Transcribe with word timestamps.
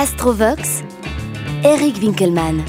Astrovox, 0.00 0.82
Eric 1.62 1.98
Winkelmann. 2.00 2.62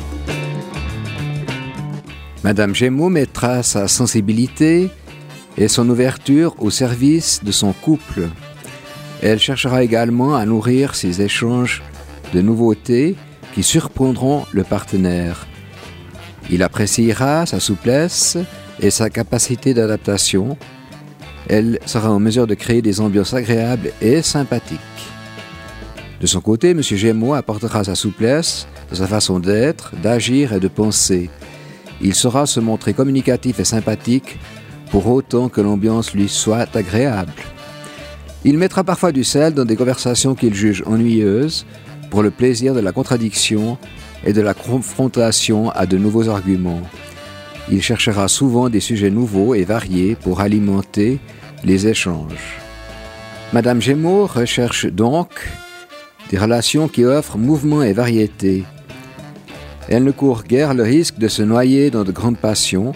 Madame 2.43 2.75
Gémeaux 2.75 3.07
mettra 3.07 3.63
sa 3.63 3.87
sensibilité 3.87 4.89
et 5.57 5.69
son 5.69 5.87
ouverture 5.87 6.53
au 6.59 6.69
service 6.69 7.41
de 7.41 7.53
son 7.53 7.71
couple. 7.71 8.27
Elle 9.21 9.39
cherchera 9.39 9.81
également 9.81 10.35
à 10.35 10.45
nourrir 10.45 10.93
ses 10.93 11.21
échanges 11.21 11.81
de 12.33 12.41
nouveautés 12.41 13.15
qui 13.55 13.63
surprendront 13.63 14.45
le 14.51 14.65
partenaire. 14.65 15.47
Il 16.49 16.63
appréciera 16.63 17.45
sa 17.45 17.61
souplesse 17.61 18.37
et 18.81 18.91
sa 18.91 19.09
capacité 19.09 19.73
d'adaptation. 19.73 20.57
Elle 21.47 21.79
sera 21.85 22.11
en 22.11 22.19
mesure 22.19 22.45
de 22.45 22.55
créer 22.55 22.81
des 22.81 22.99
ambiances 22.99 23.33
agréables 23.33 23.93
et 24.01 24.21
sympathiques. 24.21 24.81
De 26.21 26.27
son 26.27 26.39
côté, 26.39 26.69
M. 26.69 26.81
Gémeaux 26.83 27.33
apportera 27.33 27.83
sa 27.83 27.95
souplesse 27.95 28.67
sa 28.93 29.07
façon 29.07 29.39
d'être, 29.39 29.93
d'agir 30.01 30.53
et 30.53 30.59
de 30.59 30.67
penser. 30.67 31.29
Il 32.01 32.13
saura 32.13 32.45
se 32.45 32.59
montrer 32.59 32.93
communicatif 32.93 33.59
et 33.59 33.63
sympathique 33.63 34.37
pour 34.91 35.07
autant 35.07 35.49
que 35.49 35.61
l'ambiance 35.61 36.13
lui 36.13 36.27
soit 36.27 36.67
agréable. 36.75 37.33
Il 38.43 38.57
mettra 38.57 38.83
parfois 38.83 39.11
du 39.11 39.23
sel 39.23 39.53
dans 39.53 39.65
des 39.65 39.75
conversations 39.75 40.35
qu'il 40.35 40.53
juge 40.53 40.83
ennuyeuses 40.85 41.65
pour 42.09 42.21
le 42.21 42.31
plaisir 42.31 42.73
de 42.73 42.79
la 42.79 42.91
contradiction 42.91 43.77
et 44.25 44.33
de 44.33 44.41
la 44.41 44.53
confrontation 44.53 45.69
à 45.71 45.85
de 45.85 45.97
nouveaux 45.97 46.29
arguments. 46.29 46.81
Il 47.71 47.81
cherchera 47.81 48.27
souvent 48.27 48.69
des 48.69 48.79
sujets 48.79 49.11
nouveaux 49.11 49.55
et 49.55 49.63
variés 49.63 50.15
pour 50.15 50.41
alimenter 50.41 51.19
les 51.63 51.87
échanges. 51.87 52.57
Madame 53.53 53.81
Gémeaux 53.81 54.25
recherche 54.25 54.87
donc 54.87 55.47
des 56.31 56.37
relations 56.37 56.87
qui 56.87 57.03
offrent 57.03 57.37
mouvement 57.37 57.83
et 57.83 57.91
variété. 57.91 58.63
Elle 59.89 60.05
ne 60.05 60.11
court 60.11 60.43
guère 60.43 60.73
le 60.73 60.83
risque 60.83 61.17
de 61.17 61.27
se 61.27 61.43
noyer 61.43 61.91
dans 61.91 62.05
de 62.05 62.13
grandes 62.13 62.37
passions, 62.37 62.93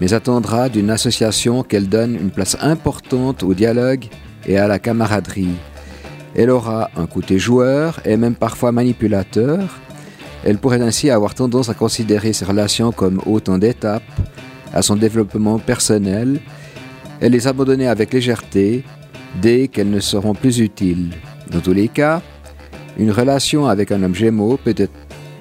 mais 0.00 0.14
attendra 0.14 0.70
d'une 0.70 0.88
association 0.88 1.62
qu'elle 1.62 1.90
donne 1.90 2.14
une 2.14 2.30
place 2.30 2.56
importante 2.62 3.42
au 3.42 3.52
dialogue 3.52 4.06
et 4.46 4.56
à 4.56 4.66
la 4.66 4.78
camaraderie. 4.78 5.54
Elle 6.34 6.48
aura 6.48 6.88
un 6.96 7.06
côté 7.06 7.38
joueur 7.38 8.00
et 8.06 8.16
même 8.16 8.34
parfois 8.34 8.72
manipulateur. 8.72 9.60
Elle 10.42 10.56
pourrait 10.56 10.80
ainsi 10.80 11.10
avoir 11.10 11.34
tendance 11.34 11.68
à 11.68 11.74
considérer 11.74 12.32
ses 12.32 12.46
relations 12.46 12.90
comme 12.90 13.20
autant 13.26 13.58
d'étapes 13.58 14.02
à 14.72 14.80
son 14.80 14.96
développement 14.96 15.58
personnel 15.58 16.40
et 17.20 17.28
les 17.28 17.46
abandonner 17.46 17.86
avec 17.86 18.14
légèreté 18.14 18.82
dès 19.42 19.68
qu'elles 19.68 19.90
ne 19.90 20.00
seront 20.00 20.34
plus 20.34 20.60
utiles. 20.60 21.10
Dans 21.50 21.60
tous 21.60 21.74
les 21.74 21.88
cas, 21.88 22.22
une 22.98 23.10
relation 23.10 23.66
avec 23.66 23.92
un 23.92 24.02
homme 24.02 24.14
gémeaux 24.14 24.58
peut 24.62 24.74
être 24.76 24.92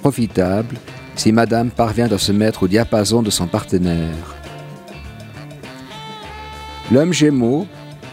profitable 0.01 0.77
si 1.15 1.31
madame 1.31 1.69
parvient 1.69 2.11
à 2.11 2.17
se 2.17 2.31
mettre 2.31 2.63
au 2.63 2.67
diapason 2.67 3.21
de 3.21 3.29
son 3.29 3.47
partenaire. 3.47 4.35
L'homme 6.91 7.13
gémeaux 7.13 7.67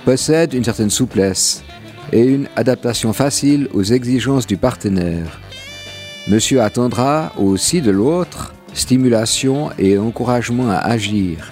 possède 0.04 0.54
une 0.54 0.64
certaine 0.64 0.90
souplesse 0.90 1.62
et 2.12 2.22
une 2.22 2.48
adaptation 2.56 3.12
facile 3.12 3.68
aux 3.72 3.82
exigences 3.82 4.46
du 4.46 4.56
partenaire. 4.56 5.40
Monsieur 6.28 6.62
attendra 6.62 7.32
aussi 7.38 7.80
de 7.80 7.90
l'autre 7.90 8.54
stimulation 8.74 9.70
et 9.78 9.98
encouragement 9.98 10.70
à 10.70 10.76
agir. 10.76 11.50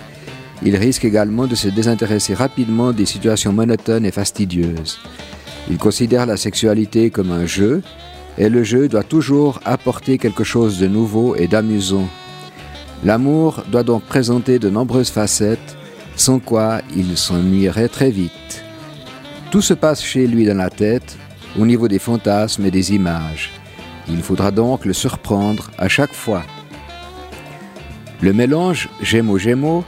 Il 0.63 0.77
risque 0.77 1.05
également 1.05 1.47
de 1.47 1.55
se 1.55 1.69
désintéresser 1.69 2.35
rapidement 2.35 2.93
des 2.93 3.07
situations 3.07 3.53
monotones 3.53 4.07
et 4.07 4.11
fastidieuses. 4.11 4.99
Il 5.69 5.79
considère 5.79 6.27
la 6.27 6.37
sexualité 6.37 7.11
comme 7.11 7.33
un 7.33 7.47
jeu, 7.47 7.83
et 8.39 8.49
le 8.49 8.63
jeu 8.63 8.89
doit 8.89 9.03
toujours 9.03 9.61
apporter 9.65 10.19
quelque 10.19 10.45
chose 10.45 10.79
de 10.79 10.87
nouveau 10.87 11.35
et 11.37 11.49
d'amusant. 11.49 12.09
L'amour 13.05 13.63
doit 13.71 13.83
donc 13.83 14.05
présenter 14.05 14.59
de 14.59 14.71
nombreuses 14.71 15.11
facettes, 15.11 15.77
sans 16.17 16.39
quoi 16.39 16.81
il 16.95 17.17
s'ennuierait 17.17 17.89
très 17.89 18.11
vite. 18.11 18.65
Tout 19.51 19.63
se 19.63 19.75
passe 19.75 20.03
chez 20.03 20.27
lui 20.27 20.47
dans 20.47 20.57
la 20.57 20.71
tête, 20.71 21.17
au 21.59 21.67
niveau 21.67 21.89
des 21.89 21.99
fantasmes 21.99 22.67
et 22.67 22.71
des 22.71 22.95
images. 22.95 23.51
Il 24.09 24.23
faudra 24.23 24.51
donc 24.51 24.85
le 24.85 24.93
surprendre 24.93 25.71
à 25.79 25.89
chaque 25.89 26.15
fois. 26.15 26.43
Le 28.21 28.33
mélange 28.33 28.89
Gémeaux-Gémeaux 29.03 29.85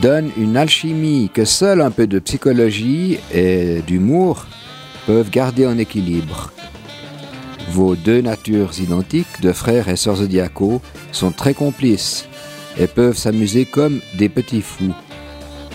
donne 0.00 0.30
une 0.36 0.56
alchimie 0.56 1.30
que 1.32 1.44
seul 1.44 1.80
un 1.80 1.90
peu 1.90 2.06
de 2.06 2.18
psychologie 2.18 3.18
et 3.32 3.82
d'humour 3.86 4.46
peuvent 5.06 5.30
garder 5.30 5.66
en 5.66 5.78
équilibre. 5.78 6.52
Vos 7.70 7.96
deux 7.96 8.20
natures 8.20 8.78
identiques 8.80 9.40
de 9.40 9.52
frères 9.52 9.88
et 9.88 9.96
sœurs 9.96 10.16
zodiacaux 10.16 10.80
sont 11.12 11.30
très 11.32 11.54
complices 11.54 12.28
et 12.78 12.86
peuvent 12.86 13.16
s'amuser 13.16 13.64
comme 13.64 14.00
des 14.18 14.28
petits 14.28 14.62
fous. 14.62 14.94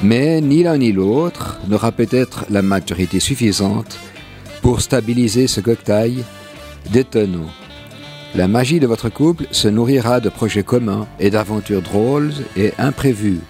Mais 0.04 0.42
ni 0.42 0.64
l'un 0.64 0.78
ni 0.78 0.92
l'autre 0.92 1.60
n'aura 1.68 1.92
peut-être 1.92 2.46
la 2.50 2.62
maturité 2.62 3.20
suffisante 3.20 3.98
pour 4.62 4.82
stabiliser 4.82 5.48
ce 5.48 5.62
cocktail 5.62 6.24
détonnant. 6.92 7.50
La 8.34 8.48
magie 8.48 8.80
de 8.80 8.88
votre 8.88 9.10
couple 9.10 9.46
se 9.52 9.68
nourrira 9.68 10.20
de 10.20 10.30
projets 10.30 10.64
communs 10.64 11.08
et 11.20 11.30
d'aventures 11.30 11.82
drôles 11.82 12.32
et 12.56 12.74
imprévues. 12.78 13.42